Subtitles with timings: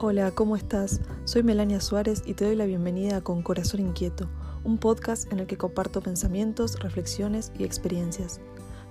[0.00, 1.00] Hola, ¿cómo estás?
[1.24, 4.28] Soy Melania Suárez y te doy la bienvenida a Con Corazón Inquieto,
[4.62, 8.40] un podcast en el que comparto pensamientos, reflexiones y experiencias.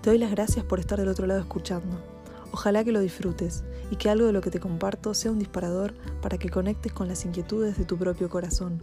[0.02, 2.04] Te doy las gracias por estar del otro lado escuchando.
[2.52, 5.94] Ojalá que lo disfrutes y que algo de lo que te comparto sea un disparador
[6.22, 8.82] para que conectes con las inquietudes de tu propio corazón.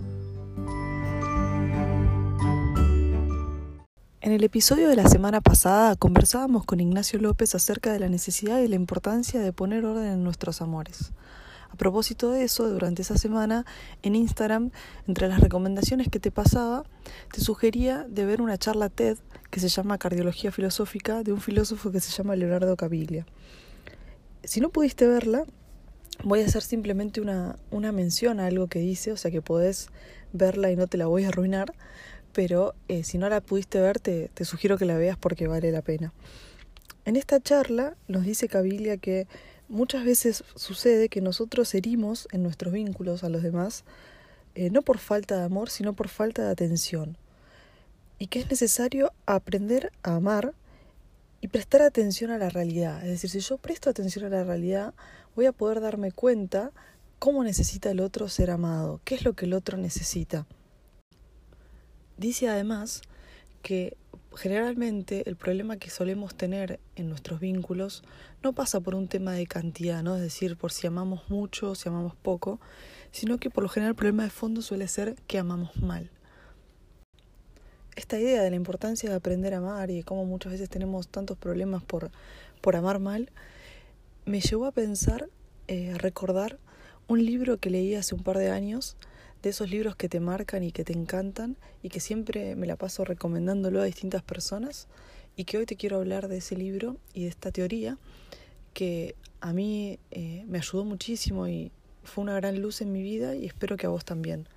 [4.22, 8.60] En el episodio de la semana pasada conversábamos con Ignacio López acerca de la necesidad
[8.60, 11.12] y la importancia de poner orden en nuestros amores.
[11.74, 13.66] A propósito de eso, durante esa semana
[14.04, 14.70] en Instagram,
[15.08, 16.84] entre las recomendaciones que te pasaba,
[17.32, 19.18] te sugería de ver una charla TED
[19.50, 23.26] que se llama Cardiología Filosófica de un filósofo que se llama Leonardo Caviglia.
[24.44, 25.46] Si no pudiste verla,
[26.22, 29.88] voy a hacer simplemente una, una mención a algo que dice, o sea que podés
[30.32, 31.74] verla y no te la voy a arruinar,
[32.32, 35.72] pero eh, si no la pudiste ver, te, te, sugiero que la veas porque vale
[35.72, 36.12] la pena.
[37.04, 39.26] En esta charla nos dice Cabilia que
[39.74, 43.84] muchas veces sucede que nosotros herimos en nuestros vínculos a los demás,
[44.54, 47.18] eh, no por falta de amor, sino por falta de atención.
[48.18, 50.54] Y que es necesario aprender a amar
[51.40, 53.02] y prestar atención a la realidad.
[53.02, 54.94] Es decir, si yo presto atención a la realidad,
[55.34, 56.70] voy a poder darme cuenta
[57.18, 60.46] cómo necesita el otro ser amado, qué es lo que el otro necesita.
[62.16, 63.02] Dice además
[63.62, 63.96] que
[64.36, 68.02] generalmente el problema que solemos tener en nuestros vínculos
[68.42, 70.16] no pasa por un tema de cantidad, ¿no?
[70.16, 72.60] Es decir, por si amamos mucho o si amamos poco,
[73.12, 76.10] sino que por lo general el problema de fondo suele ser que amamos mal.
[77.96, 81.38] Esta idea de la importancia de aprender a amar y cómo muchas veces tenemos tantos
[81.38, 82.10] problemas por,
[82.60, 83.30] por amar mal,
[84.24, 85.28] me llevó a pensar,
[85.68, 86.58] eh, a recordar
[87.06, 88.96] un libro que leí hace un par de años,
[89.44, 92.76] de esos libros que te marcan y que te encantan y que siempre me la
[92.76, 94.88] paso recomendándolo a distintas personas
[95.36, 97.98] y que hoy te quiero hablar de ese libro y de esta teoría
[98.72, 101.70] que a mí eh, me ayudó muchísimo y
[102.04, 104.48] fue una gran luz en mi vida y espero que a vos también.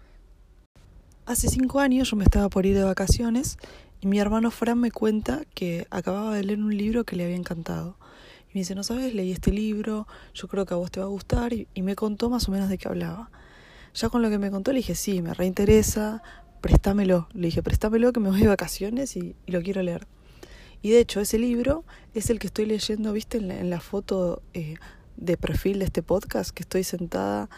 [1.26, 3.58] Hace cinco años yo me estaba por ir de vacaciones
[4.00, 7.36] y mi hermano Fran me cuenta que acababa de leer un libro que le había
[7.36, 7.98] encantado.
[8.50, 11.08] Y me dice, no sabes, leí este libro, yo creo que a vos te va
[11.08, 13.30] a gustar y, y me contó más o menos de qué hablaba.
[13.98, 16.22] Ya con lo que me contó le dije, sí, me reinteresa,
[16.62, 17.28] préstamelo.
[17.34, 20.06] Le dije, préstamelo que me voy de vacaciones y, lo quiero leer.
[20.84, 23.80] Y de hecho, ese libro es el que estoy leyendo, viste, en la, en la
[23.80, 24.76] foto eh,
[25.16, 27.50] de perfil de este podcast, que estoy sentada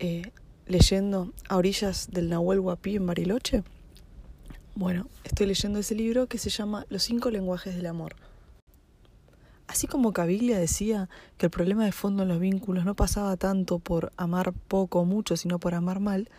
[0.00, 0.32] eh,
[0.66, 3.62] leyendo a orillas del Nahuel Huapi en Bariloche.
[4.74, 8.16] Bueno, estoy leyendo ese libro que se llama Los cinco lenguajes del amor.
[9.68, 13.78] Así como Caviglia decía que el problema de fondo en los vínculos no pasaba tanto
[13.78, 16.30] por amar poco o mucho, sino por amar mal,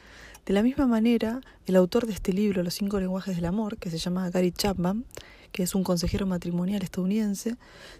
[0.48, 3.92] de la misma manera, el autor de este libro, Los cinco lenguajes del amor, que
[3.92, 5.06] se llama Gary Chapman,
[5.52, 7.56] que es un consejero matrimonial estadounidense,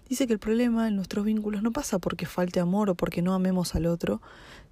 [0.08, 3.32] dice que el problema en nuestros vínculos no pasa porque falte amor o porque no
[3.32, 4.20] amemos al otro,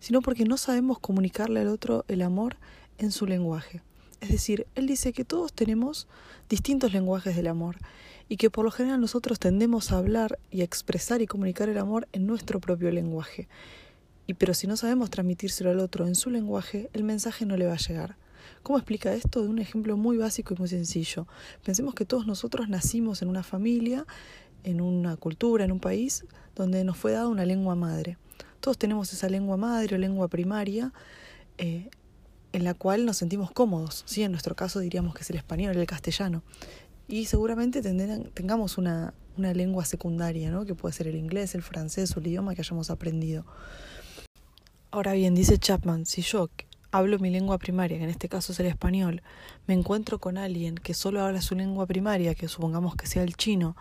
[0.01, 2.57] sino porque no sabemos comunicarle al otro el amor
[2.99, 3.81] en su lenguaje.
[4.21, 6.09] Es decir, él dice que todos tenemos
[6.49, 7.77] distintos lenguajes del amor
[8.29, 11.79] y que por lo general nosotros tendemos a hablar y a expresar y comunicar el
[11.79, 13.49] amor en nuestro propio lenguaje.
[14.27, 17.67] Y pero si no sabemos transmitírselo al otro en su lenguaje, el mensaje no le
[17.67, 18.17] va a llegar.
[18.63, 19.43] ¿Cómo explica esto?
[19.43, 21.27] De un ejemplo muy básico y muy sencillo.
[21.65, 24.07] Pensemos que todos nosotros nacimos en una familia,
[24.65, 28.19] en una cultura, en un país donde nos fue dada una lengua madre.
[28.61, 30.93] Todos tenemos esa lengua madre o lengua primaria
[31.57, 31.89] eh,
[32.53, 34.03] en la cual nos sentimos cómodos.
[34.07, 34.23] ¿sí?
[34.23, 36.43] En nuestro caso diríamos que es el español, el castellano
[37.09, 40.67] y seguramente tengamos una, una lengua secundaria, ¿no?
[40.67, 43.47] que puede ser el inglés, el francés o el idioma que hayamos aprendido.
[44.91, 46.51] Ahora bien, dice Chapman, si yo
[46.91, 49.23] hablo mi lengua primaria, que en este caso es el español,
[49.67, 53.37] me encuentro con alguien que solo habla su lengua primaria, que supongamos que sea el
[53.37, 53.77] chino,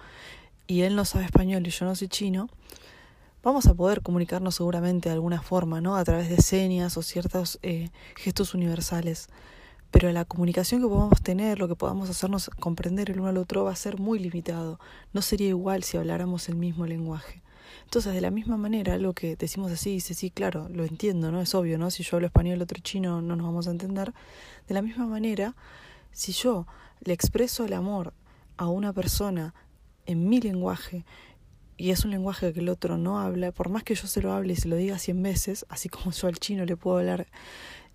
[0.65, 2.49] y él no sabe español y yo no sé chino,
[3.43, 5.95] vamos a poder comunicarnos seguramente de alguna forma, ¿no?
[5.95, 9.29] A través de señas o ciertos eh, gestos universales
[9.91, 13.63] pero la comunicación que podamos tener, lo que podamos hacernos comprender el uno al otro
[13.63, 14.79] va a ser muy limitado.
[15.13, 17.41] No sería igual si habláramos el mismo lenguaje.
[17.83, 21.39] Entonces, de la misma manera, algo que decimos así, dice, sí, claro, lo entiendo, ¿no?
[21.41, 21.89] Es obvio, ¿no?
[21.89, 24.13] Si yo hablo español el otro chino, no nos vamos a entender.
[24.67, 25.55] De la misma manera,
[26.11, 26.67] si yo
[26.99, 28.13] le expreso el amor
[28.57, 29.53] a una persona
[30.05, 31.05] en mi lenguaje,
[31.77, 34.33] y es un lenguaje que el otro no habla, por más que yo se lo
[34.33, 37.27] hable y se lo diga cien veces, así como yo al chino le puedo hablar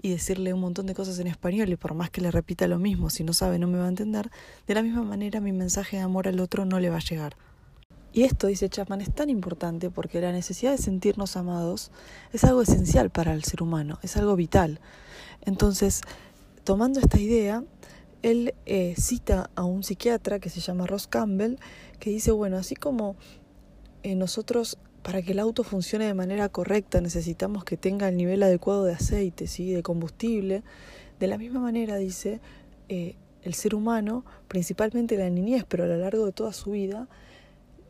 [0.02, 2.78] y decirle un montón de cosas en español y por más que le repita lo
[2.78, 4.30] mismo, si no sabe no me va a entender,
[4.66, 7.36] de la misma manera mi mensaje de amor al otro no le va a llegar.
[8.12, 11.90] Y esto, dice Chapman, es tan importante porque la necesidad de sentirnos amados
[12.32, 14.80] es algo esencial para el ser humano, es algo vital.
[15.40, 16.02] Entonces,
[16.64, 17.64] tomando esta idea,
[18.20, 21.56] él eh, cita a un psiquiatra que se llama Ross Campbell,
[22.00, 23.16] que dice, bueno, así como
[24.02, 28.42] eh, nosotros para que el auto funcione de manera correcta necesitamos que tenga el nivel
[28.42, 29.72] adecuado de aceite, ¿sí?
[29.72, 30.62] de combustible.
[31.18, 32.40] De la misma manera, dice,
[32.88, 37.08] eh, el ser humano, principalmente la niñez, pero a lo largo de toda su vida,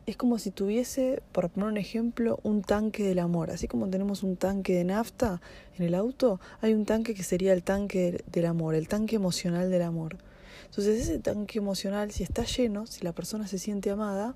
[0.05, 3.51] es como si tuviese, por poner un ejemplo, un tanque del amor.
[3.51, 5.41] Así como tenemos un tanque de nafta
[5.77, 9.69] en el auto, hay un tanque que sería el tanque del amor, el tanque emocional
[9.69, 10.17] del amor.
[10.65, 14.35] Entonces ese tanque emocional, si está lleno, si la persona se siente amada,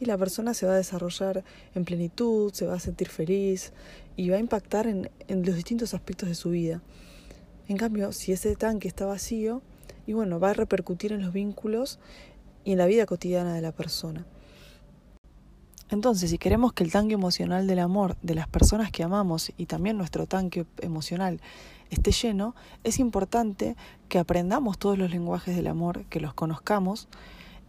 [0.00, 1.44] y la persona se va a desarrollar
[1.74, 3.72] en plenitud, se va a sentir feliz
[4.16, 6.82] y va a impactar en, en los distintos aspectos de su vida.
[7.68, 9.62] En cambio, si ese tanque está vacío,
[10.06, 11.98] y bueno, va a repercutir en los vínculos
[12.64, 14.26] y en la vida cotidiana de la persona.
[15.90, 19.66] Entonces, si queremos que el tanque emocional del amor de las personas que amamos y
[19.66, 21.40] también nuestro tanque emocional
[21.94, 22.54] esté lleno,
[22.84, 23.76] es importante
[24.08, 27.08] que aprendamos todos los lenguajes del amor, que los conozcamos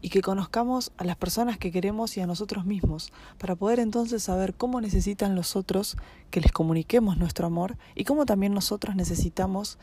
[0.01, 4.21] y que conozcamos a las personas que queremos y a nosotros mismos, para poder entonces
[4.21, 5.97] saber cómo necesitan los otros
[6.29, 9.79] que les comuniquemos nuestro amor y cómo también nosotros necesitamos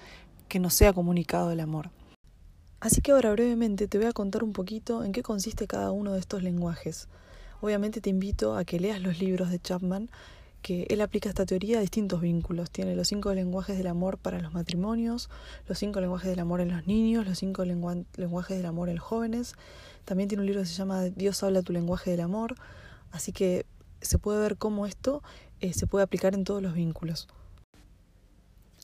[0.49, 1.91] que nos sea comunicado el amor.
[2.79, 6.13] Así que ahora brevemente te voy a contar un poquito en qué consiste cada uno
[6.13, 7.09] de estos lenguajes.
[7.61, 10.11] Obviamente te invito a que leas los libros de Chapman,
[10.63, 12.71] que él aplica esta teoría a distintos vínculos.
[12.71, 15.29] Tiene los cinco lenguajes del amor para los matrimonios,
[15.69, 19.05] los cinco lenguajes del amor en los niños, los cinco lenguajes del amor en los
[19.05, 19.55] jóvenes.
[20.05, 22.55] También tiene un libro que se llama Dios habla tu lenguaje del amor.
[23.11, 23.67] Así que
[24.01, 25.23] se puede ver cómo esto
[25.61, 27.29] eh, se puede aplicar en todos los vínculos.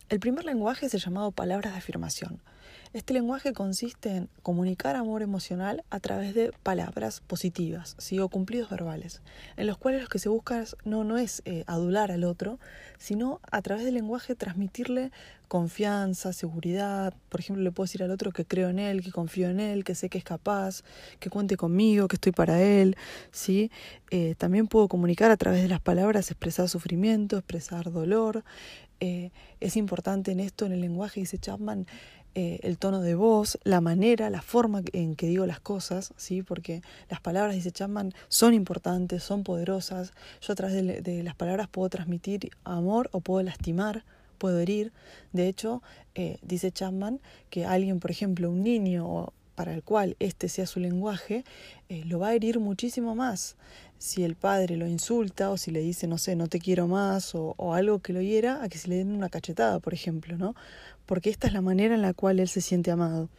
[0.08, 2.40] El primer lenguaje es el llamado palabras de afirmación.
[2.94, 8.18] Este lenguaje consiste en comunicar amor emocional a través de palabras positivas, ¿sí?
[8.18, 9.20] o cumplidos verbales,
[9.56, 12.58] en los cuales lo que se busca no, no es eh, adular al otro,
[12.96, 15.12] sino a través del lenguaje transmitirle
[15.48, 17.14] confianza, seguridad.
[17.28, 19.84] Por ejemplo, le puedo decir al otro que creo en él, que confío en él,
[19.84, 20.82] que sé que es capaz,
[21.18, 22.96] que cuente conmigo, que estoy para él.
[23.32, 23.70] ¿sí?
[24.10, 28.44] Eh, también puedo comunicar a través de las palabras, expresar sufrimiento, expresar dolor.
[29.00, 29.30] Eh,
[29.60, 31.86] es importante en esto, en el lenguaje, dice Chapman,
[32.40, 36.44] eh, el tono de voz, la manera, la forma en que digo las cosas, ¿sí?
[36.44, 40.12] porque las palabras, dice Chapman, son importantes, son poderosas.
[40.40, 44.04] Yo a través de, las palabras puedo transmitir amor o puedo lastimar,
[44.38, 44.92] puedo herir.
[45.32, 45.82] De hecho,
[46.14, 47.18] eh, dice Chapman
[47.50, 51.44] que alguien, por ejemplo, un niño para el cual este sea su lenguaje,
[51.88, 53.56] eh, lo va a herir muchísimo más.
[53.98, 57.34] Si el padre lo insulta o si le dice, no sé, no te quiero más
[57.34, 60.38] o, o algo que lo hiera, a que se le den una cachetada, por ejemplo,
[60.38, 60.54] ¿no?
[61.08, 63.30] Porque esta es la manera en la cual él se siente amado.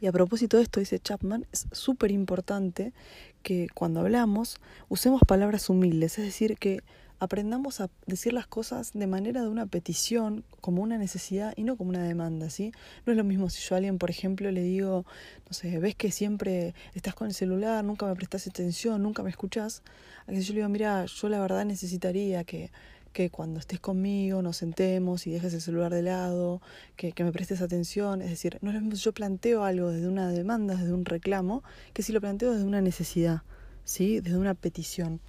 [0.00, 2.94] Y a propósito de esto, dice Chapman, es súper importante
[3.42, 4.56] que cuando hablamos
[4.88, 6.82] usemos palabras humildes, es decir, que
[7.18, 11.76] aprendamos a decir las cosas de manera de una petición, como una necesidad y no
[11.76, 12.72] como una demanda, ¿sí?
[13.04, 15.04] No es lo mismo si yo a alguien, por ejemplo, le digo,
[15.46, 19.28] no sé, ves que siempre estás con el celular, nunca me prestas atención, nunca me
[19.28, 19.82] escuchas,
[20.26, 22.70] a que yo le digo, mira, yo la verdad necesitaría que
[23.12, 26.60] que cuando estés conmigo nos sentemos y dejes el celular de lado,
[26.96, 28.22] que, me prestes atención.
[28.22, 31.62] Es decir, no es yo planteo algo desde una demanda, desde un reclamo,
[31.92, 33.42] que si lo planteo desde una necesidad,
[33.84, 34.20] ¿sí?
[34.20, 35.20] desde una petición.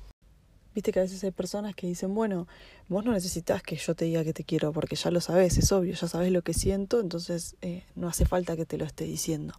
[0.73, 2.47] Viste que a veces hay personas que dicen, bueno,
[2.87, 5.69] vos no necesitas que yo te diga que te quiero, porque ya lo sabes, es
[5.73, 9.03] obvio, ya sabes lo que siento, entonces eh, no hace falta que te lo esté
[9.03, 9.53] diciendo.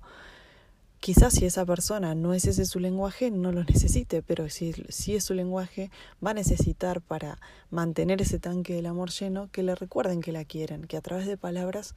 [1.02, 5.16] Quizás si esa persona no es ese su lenguaje, no lo necesite, pero si, si
[5.16, 5.90] es su lenguaje,
[6.24, 7.40] va a necesitar para
[7.70, 11.26] mantener ese tanque del amor lleno que le recuerden que la quieren, que a través
[11.26, 11.96] de palabras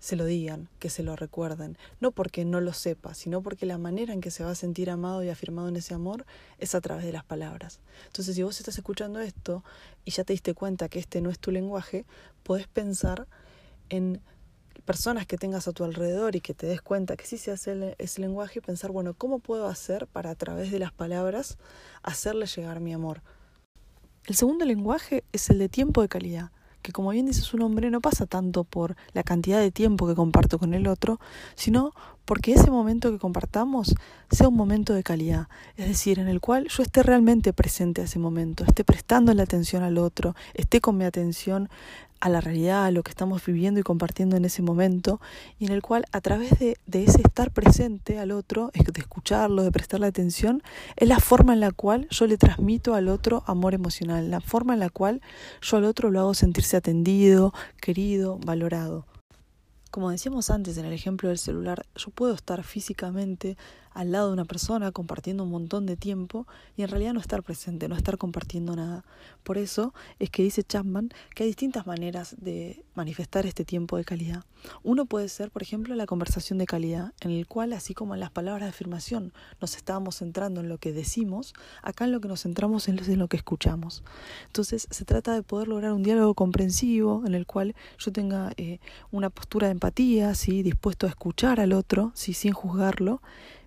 [0.00, 3.78] se lo digan, que se lo recuerden, no porque no lo sepa, sino porque la
[3.78, 6.26] manera en que se va a sentir amado y afirmado en ese amor
[6.58, 7.80] es a través de las palabras.
[8.08, 9.64] Entonces, si vos estás escuchando esto
[10.04, 12.04] y ya te diste cuenta que este no es tu lenguaje,
[12.42, 13.26] podés pensar
[13.88, 14.20] en
[14.82, 17.94] personas que tengas a tu alrededor y que te des cuenta que sí se hace
[17.98, 21.58] ese lenguaje y pensar, bueno, ¿cómo puedo hacer para a través de las palabras
[22.02, 23.22] hacerle llegar mi amor?
[24.26, 27.90] El segundo lenguaje es el de tiempo de calidad, que como bien dice su nombre
[27.90, 31.18] no pasa tanto por la cantidad de tiempo que comparto con el otro,
[31.54, 31.92] sino
[32.24, 33.94] porque ese momento que compartamos
[34.30, 38.04] sea un momento de calidad, es decir, en el cual yo esté realmente presente a
[38.04, 41.68] ese momento, esté prestando la atención al otro, esté con mi atención
[42.22, 45.20] a la realidad, a lo que estamos viviendo y compartiendo en ese momento,
[45.58, 49.72] y en el cual a través de, ese estar presente al otro, de escucharlo, de
[49.72, 50.62] prestarle atención,
[50.94, 54.74] es la forma en la cual yo le transmito al otro amor emocional, la forma
[54.74, 55.20] en la cual
[55.60, 59.04] yo al otro lo hago sentirse atendido, querido, valorado.
[59.90, 63.56] Como decíamos antes en el ejemplo del celular, yo puedo estar físicamente
[63.94, 66.46] al lado de una persona compartiendo un montón de tiempo
[66.76, 69.04] y en realidad no estar presente, no estar compartiendo nada.
[69.42, 74.04] Por eso es que dice Chapman que hay distintas maneras de manifestar este tiempo de
[74.04, 74.44] calidad.
[74.82, 78.20] Uno puede ser, por ejemplo, la conversación de calidad, en el cual, así como en
[78.20, 82.28] las palabras de afirmación nos estábamos centrando en lo que decimos, acá en lo que
[82.28, 84.02] nos centramos es en lo que escuchamos.
[84.46, 88.78] Entonces se trata de poder lograr un diálogo comprensivo en el cual yo tenga eh,
[89.10, 90.62] una postura de empatía, ¿sí?
[90.62, 92.34] dispuesto a escuchar al otro, ¿sí?
[92.34, 93.22] sin juzgarlo,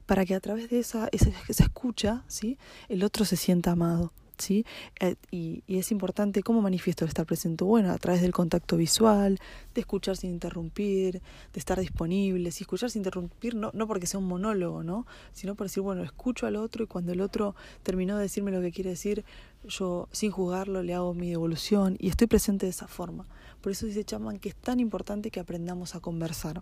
[0.05, 2.57] para que a través de esa, esa, esa escucha ¿sí?
[2.89, 4.11] el otro se sienta amado.
[4.37, 4.65] ¿sí?
[4.99, 7.63] Eh, y, es importante cómo manifiesto estar presente.
[7.63, 9.39] Bueno, a través del contacto visual,
[9.73, 11.21] de escuchar sin interrumpir,
[11.53, 12.51] de estar disponible.
[12.51, 15.05] Si escuchar sin interrumpir, no, no porque sea un monólogo, ¿no?
[15.33, 18.61] Sino por decir, bueno, escucho al otro y cuando el otro terminó de decirme lo
[18.61, 19.25] que quiere decir,
[19.67, 23.25] yo sin juzgarlo le hago mi devolución y estoy presente de esa forma.
[23.61, 26.61] Por eso dice Chapman que es tan importante que aprendamos a conversar.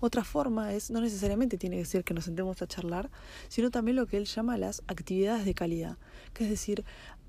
[0.00, 3.10] Otra forma es, no necesariamente tiene que ser que nos sentemos a charlar,
[3.48, 5.96] sino también lo que él llama las actividades de calidad,
[6.34, 6.84] que es decir,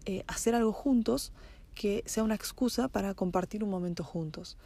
[0.06, 1.32] eh, hacer algo juntos
[1.76, 4.58] que sea una excusa para compartir un momento juntos.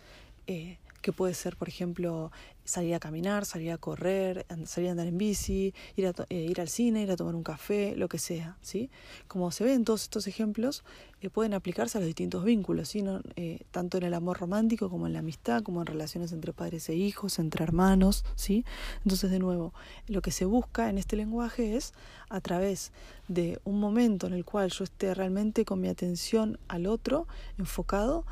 [0.47, 2.31] Eh, que puede ser, por ejemplo,
[2.63, 6.61] salir a caminar, salir a correr, salir a andar en bici, ir, a eh, ir
[6.61, 8.89] al cine, ir a tomar un café, lo que sea, ¿sí?
[9.27, 10.83] Como se ven todos estos ejemplos,
[11.21, 13.03] eh, pueden aplicarse a los distintos vínculos, ¿sí?
[13.35, 16.87] Eh, tanto en el amor romántico como en la amistad, como en relaciones entre padres
[16.89, 18.63] e hijos, entre hermanos, ¿sí?
[19.03, 19.73] Entonces, de nuevo,
[20.07, 21.93] lo que se busca en este lenguaje es,
[22.29, 22.91] a través
[23.27, 27.27] de un momento en el cual yo esté realmente con mi atención al otro,
[27.57, 28.25] enfocado,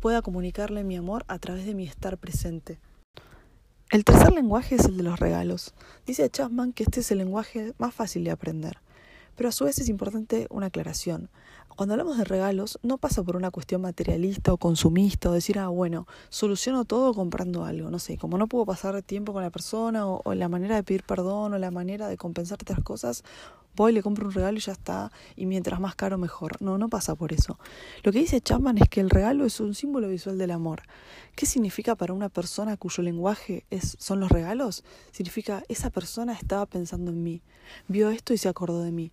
[0.00, 2.80] pueda comunicarle mi amor a través de mi estar presente.
[3.90, 5.74] El tercer lenguaje es el de los regalos.
[6.06, 8.78] Dice Chapman que este es el lenguaje más fácil de aprender.
[9.36, 11.28] Pero a su vez es importante una aclaración.
[11.76, 15.68] Cuando hablamos de regalos, no pasa por una cuestión materialista o consumista o decir, ah,
[15.68, 17.90] bueno, soluciono todo comprando algo.
[17.90, 20.82] No sé, como no puedo pasar tiempo con la persona o, o la manera de
[20.82, 23.24] pedir perdón o la manera de compensar otras cosas,
[23.76, 26.60] voy, le compro un regalo y ya está, y mientras más caro mejor.
[26.60, 27.58] No, no pasa por eso.
[28.02, 30.82] Lo que dice Chapman es que el regalo es un símbolo visual del amor.
[31.34, 34.84] ¿Qué significa para una persona cuyo lenguaje es, son los regalos?
[35.12, 37.42] Significa, esa persona estaba pensando en mí,
[37.88, 39.12] vio esto y se acordó de mí.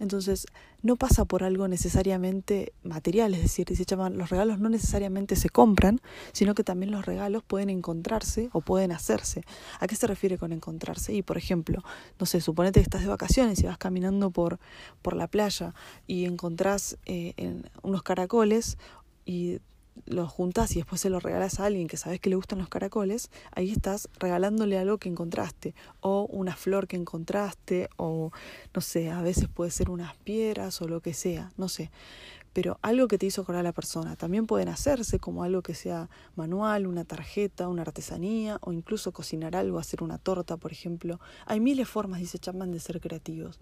[0.00, 0.46] Entonces,
[0.82, 6.00] no pasa por algo necesariamente material, es decir, dice los regalos no necesariamente se compran,
[6.32, 9.42] sino que también los regalos pueden encontrarse o pueden hacerse.
[9.78, 11.12] ¿A qué se refiere con encontrarse?
[11.12, 11.84] Y, por ejemplo,
[12.18, 14.58] no sé, suponete que estás de vacaciones y vas caminando por,
[15.02, 15.74] por la playa
[16.06, 18.78] y encontrás eh, en unos caracoles
[19.26, 19.60] y
[20.06, 22.68] los juntas y después se los regalas a alguien que sabes que le gustan los
[22.68, 28.32] caracoles, ahí estás regalándole algo que encontraste, o una flor que encontraste, o
[28.74, 31.90] no sé, a veces puede ser unas piedras o lo que sea, no sé.
[32.52, 34.16] Pero algo que te hizo acordar a la persona.
[34.16, 39.54] También pueden hacerse como algo que sea manual, una tarjeta, una artesanía, o incluso cocinar
[39.54, 41.20] algo, hacer una torta, por ejemplo.
[41.46, 43.60] Hay miles de formas, dice Chapman, de ser creativos.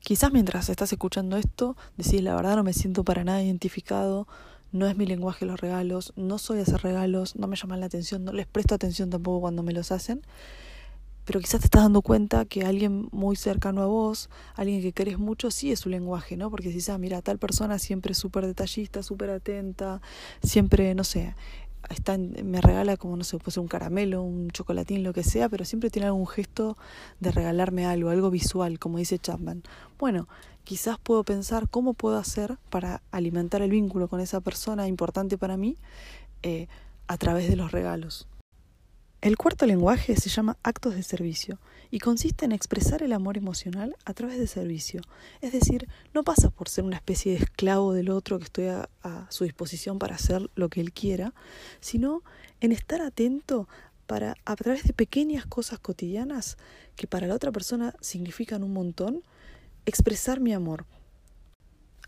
[0.00, 4.26] Quizás mientras estás escuchando esto, decís la verdad no me siento para nada identificado,
[4.72, 8.24] no es mi lenguaje los regalos, no soy hacer regalos, no me llaman la atención,
[8.24, 10.22] no les presto atención tampoco cuando me los hacen.
[11.24, 15.18] Pero quizás te estás dando cuenta que alguien muy cercano a vos, alguien que querés
[15.18, 16.50] mucho, sí es su lenguaje, ¿no?
[16.50, 20.00] Porque si ah, mira, tal persona siempre es súper detallista, súper atenta,
[20.42, 21.36] siempre, no sé,
[21.90, 25.48] está, me regala como, no sé, puede ser un caramelo, un chocolatín, lo que sea,
[25.48, 26.76] pero siempre tiene algún gesto
[27.20, 29.62] de regalarme algo, algo visual, como dice Chapman.
[29.98, 30.28] Bueno,
[30.64, 35.56] quizás puedo pensar cómo puedo hacer para alimentar el vínculo con esa persona importante para
[35.56, 35.76] mí
[36.42, 36.68] eh,
[37.08, 38.26] a través de los regalos.
[39.22, 41.60] El cuarto lenguaje se llama actos de servicio
[41.92, 45.00] y consiste en expresar el amor emocional a través de servicio.
[45.40, 48.88] Es decir, no pasa por ser una especie de esclavo del otro que estoy a,
[49.04, 51.34] a su disposición para hacer lo que él quiera,
[51.78, 52.24] sino
[52.60, 53.68] en estar atento
[54.08, 56.56] para, a través de pequeñas cosas cotidianas
[56.96, 59.22] que para la otra persona significan un montón,
[59.86, 60.84] expresar mi amor.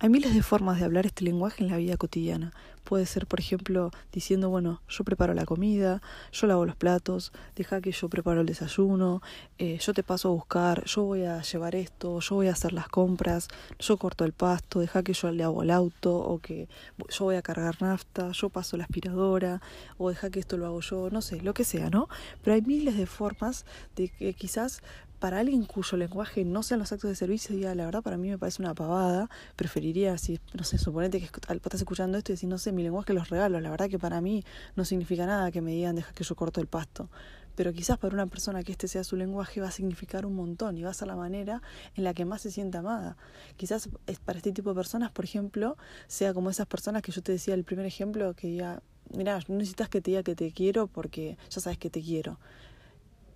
[0.01, 2.53] Hay miles de formas de hablar este lenguaje en la vida cotidiana.
[2.83, 7.81] Puede ser, por ejemplo, diciendo, bueno, yo preparo la comida, yo lavo los platos, deja
[7.81, 9.23] que yo preparo el desayuno,
[9.57, 12.73] eh, yo te paso a buscar, yo voy a llevar esto, yo voy a hacer
[12.73, 13.49] las compras,
[13.79, 16.69] yo corto el pasto, deja que yo le hago el auto, o que
[17.09, 19.63] yo voy a cargar nafta, yo paso la aspiradora,
[19.97, 22.09] o deja que esto lo hago yo, no sé, lo que sea, ¿no?
[22.43, 24.83] Pero hay miles de formas de que quizás
[25.25, 28.29] para alguien cuyo lenguaje no sean los actos de servicio, diga, la verdad para mí
[28.29, 32.47] me parece una pavada, preferiría, si, no sé, suponete que estás escuchando esto y decís,
[32.47, 34.45] no sé, mi lenguaje los regalos, la verdad que para mí
[34.77, 37.09] no significa nada que me digan, deja que yo corto el pasto.
[37.55, 40.77] Pero quizás para una persona que este sea su lenguaje va a significar un montón
[40.77, 41.63] y va a ser la manera
[41.95, 43.17] en la que más se sienta amada.
[43.57, 43.89] Quizás
[44.27, 47.55] para este tipo de personas, por ejemplo, sea como esas personas que yo te decía
[47.55, 48.83] el primer ejemplo, que diga,
[49.17, 52.39] mira, no necesitas que te diga que te quiero porque ya sabes que te quiero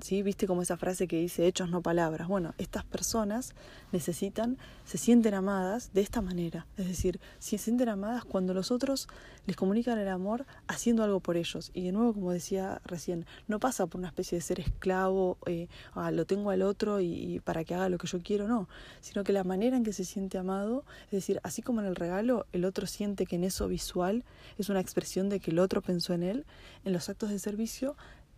[0.01, 0.23] ¿sí?
[0.23, 2.29] ¿Viste como esa frase que dice hechos no palabras?
[2.29, 3.55] Bueno, estas personas
[3.93, 6.67] necesitan, se sienten amadas de esta manera.
[6.77, 9.09] Es decir, se sienten amadas cuando los otros
[9.47, 11.71] les comunican el amor haciendo algo por ellos.
[11.75, 15.69] Y de nuevo, como decía recién, no pasa por una especie de ser esclavo, eh,
[15.95, 18.69] ah, lo tengo al otro y, para que haga lo que yo quiero, no.
[19.01, 21.97] Sino que la manera en que se siente amado, es decir, así como en el
[21.97, 24.25] regalo, el otro siente que en eso visual
[24.59, 26.47] es una expresión de que el otro pensó en él,
[26.85, 27.97] en los actos de servicio,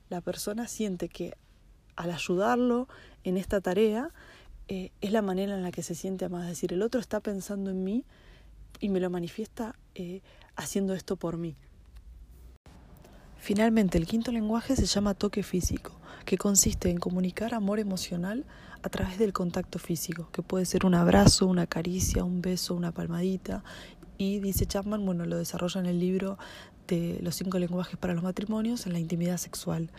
[0.09, 1.37] la persona siente que
[1.97, 2.89] al ayudarlo
[3.25, 4.11] en esta tarea,
[4.69, 6.45] eh, es la manera en la que se siente amada.
[6.45, 8.05] Es decir, el otro está pensando en mí
[8.79, 10.23] y me lo manifiesta eh,
[10.57, 11.57] haciendo esto por mí.
[13.37, 18.45] Finalmente, el quinto lenguaje se llama toque físico, que consiste en comunicar amor emocional
[18.83, 22.93] a través del contacto físico, que puede ser un abrazo, una caricia, un beso, una
[22.93, 23.65] palmadita.
[24.19, 26.39] Y dice Chapman, bueno, lo desarrolla en el libro
[26.87, 29.91] de los cinco lenguajes para los matrimonios en la intimidad sexual.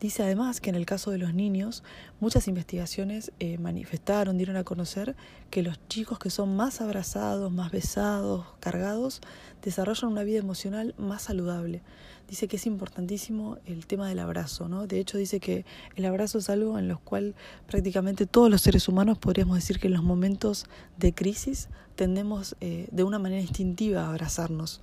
[0.00, 1.82] Dice además que en el caso de los niños,
[2.20, 5.14] muchas investigaciones eh, manifestaron, dieron a conocer
[5.50, 9.20] que los chicos que son más abrazados, más besados, cargados,
[9.60, 11.82] desarrollan una vida emocional más saludable.
[12.30, 14.86] Dice que es importantísimo el tema del abrazo, ¿no?
[14.86, 15.66] De hecho dice que
[15.96, 17.34] el abrazo es algo en lo cual
[17.66, 20.64] prácticamente todos los seres humanos podríamos decir que en los momentos
[20.96, 24.80] de crisis tendemos eh, de una manera instintiva a abrazarnos.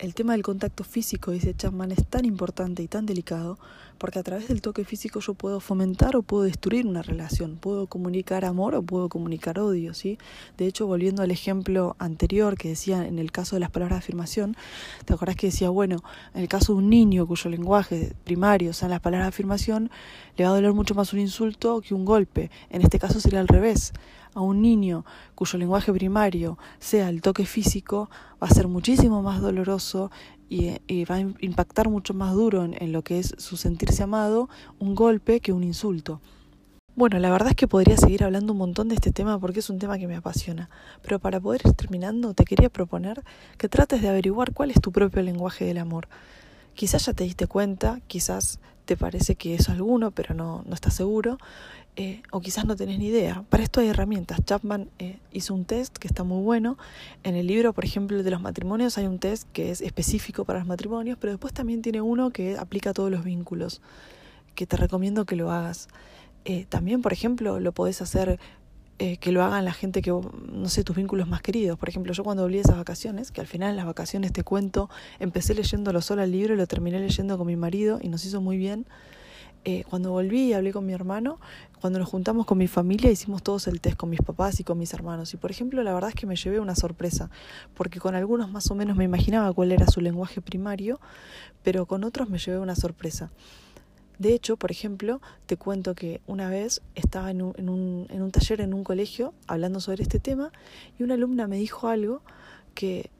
[0.00, 3.58] El tema del contacto físico, dice Chapman, es tan importante y tan delicado
[4.00, 7.86] porque a través del toque físico yo puedo fomentar o puedo destruir una relación, puedo
[7.86, 10.18] comunicar amor o puedo comunicar odio, ¿sí?
[10.56, 14.04] De hecho, volviendo al ejemplo anterior que decía en el caso de las palabras de
[14.04, 14.56] afirmación,
[15.04, 15.98] ¿te acordás que decía, bueno,
[16.34, 19.90] en el caso de un niño cuyo lenguaje primario sean las palabras de afirmación,
[20.38, 22.50] le va a doler mucho más un insulto que un golpe.
[22.70, 23.92] En este caso sería al revés
[24.34, 25.04] a un niño
[25.34, 28.08] cuyo lenguaje primario sea el toque físico,
[28.42, 30.10] va a ser muchísimo más doloroso
[30.50, 34.48] y, va a impactar mucho más duro en, lo que es su sentirse amado
[34.80, 36.20] un golpe que un insulto.
[36.96, 39.70] Bueno, la verdad es que podría seguir hablando un montón de este tema porque es
[39.70, 40.68] un tema que me apasiona,
[41.02, 43.22] pero para poder ir terminando te quería proponer
[43.56, 46.08] que trates de averiguar cuál es tu propio lenguaje del amor.
[46.74, 50.94] Quizás ya te diste cuenta, quizás te parece que es alguno, pero no, no estás
[50.94, 51.38] seguro,
[51.96, 53.44] eh, o quizás no tenés ni idea.
[53.50, 54.40] Para esto hay herramientas.
[54.44, 56.78] Chapman eh, hizo un test que está muy bueno.
[57.24, 60.60] En el libro, por ejemplo, de los matrimonios hay un test que es específico para
[60.60, 63.80] los matrimonios, pero después también tiene uno que aplica a todos los vínculos,
[64.54, 65.88] que te recomiendo que lo hagas.
[66.44, 68.38] Eh, también, por ejemplo, lo podés hacer
[69.18, 71.78] que lo hagan la gente que, no sé, tus vínculos más queridos.
[71.78, 74.44] Por ejemplo, yo cuando volví de esas vacaciones, que al final en las vacaciones te
[74.44, 78.26] cuento, empecé leyéndolo solo al libro y lo terminé leyendo con mi marido y nos
[78.26, 78.84] hizo muy bien.
[79.66, 81.38] Eh, cuando volví y hablé con mi hermano,
[81.80, 84.78] cuando nos juntamos con mi familia hicimos todos el test con mis papás y con
[84.78, 85.34] mis hermanos.
[85.34, 87.30] Y por ejemplo, la verdad es que me llevé una sorpresa,
[87.74, 90.98] porque con algunos más o menos me imaginaba cuál era su lenguaje primario,
[91.62, 93.30] pero con otros me llevé una sorpresa.
[94.18, 98.22] De hecho, por ejemplo, te cuento que una vez estaba en un, en un, en
[98.22, 100.52] un taller en un colegio hablando sobre este tema
[100.98, 102.22] y una alumna me dijo algo
[102.74, 103.10] que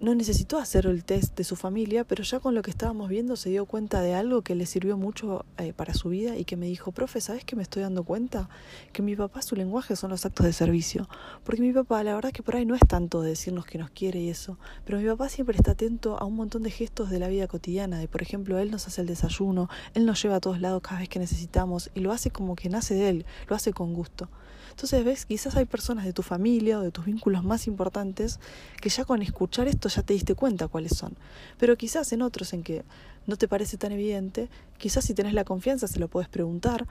[0.00, 3.36] no necesitó hacer el test de su familia, pero ya con lo que estábamos viendo
[3.36, 6.56] se dio cuenta de algo que le sirvió mucho eh, para su vida y que
[6.56, 8.48] me dijo, profe, ¿sabes que me estoy dando cuenta?
[8.94, 11.06] Que mi papá su lenguaje son los actos de servicio.
[11.44, 13.90] Porque mi papá, la verdad que por ahí no es tanto de decirnos que nos
[13.90, 17.18] quiere y eso, pero mi papá siempre está atento a un montón de gestos de
[17.18, 20.40] la vida cotidiana, de por ejemplo, él nos hace el desayuno, él nos lleva a
[20.40, 23.54] todos lados cada vez que necesitamos y lo hace como que nace de él, lo
[23.54, 24.30] hace con gusto.
[24.70, 28.40] Entonces, ves, quizás hay personas de tu familia o de tus vínculos más importantes
[28.80, 31.16] que ya con escuchar esto ya te diste cuenta cuáles son.
[31.58, 32.84] Pero quizás en otros en que
[33.26, 34.48] no te parece tan evidente,
[34.78, 36.86] quizás si tenés la confianza se lo puedes preguntar,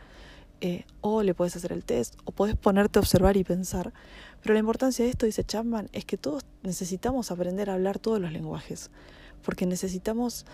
[0.62, 3.93] eh, o le puedes hacer el test, o puedes ponerte a observar y pensar.
[4.41, 8.19] Pero la importancia de esto, dice Chapman, es que todos necesitamos aprender a hablar todos
[8.19, 8.91] los lenguajes,
[9.41, 10.45] porque necesitamos,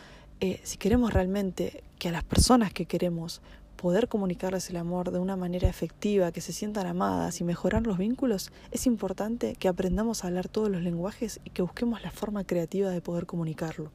[0.42, 3.42] eh, si queremos realmente que a las personas que queremos
[3.76, 7.98] poder comunicarles el amor de una manera efectiva, que se sientan amadas y mejorar los
[7.98, 12.44] vínculos, es importante que aprendamos a hablar todos los lenguajes y que busquemos la forma
[12.44, 13.92] creativa de poder comunicarlo.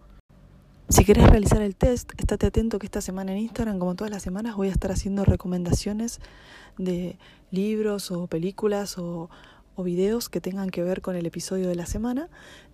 [0.89, 4.23] Si querés realizar el test, estate atento que esta semana en Instagram, como todas las
[4.23, 6.21] semanas, voy a estar haciendo recomendaciones
[6.79, 7.17] de
[7.53, 9.31] libros o películas o,
[9.77, 12.29] o videos que tengan que ver con el episodio de la semana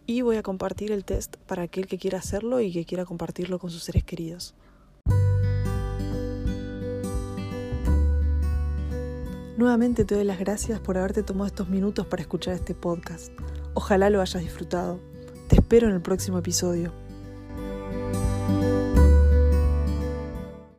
[0.07, 3.59] y voy a compartir el test para aquel que quiera hacerlo y que quiera compartirlo
[3.59, 4.55] con sus seres queridos.
[9.57, 13.33] Nuevamente te doy las gracias por haberte tomado estos minutos para escuchar este podcast.
[13.73, 15.01] Ojalá lo hayas disfrutado.
[15.49, 16.93] Te espero en el próximo episodio.